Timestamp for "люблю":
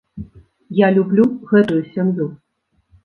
0.95-1.25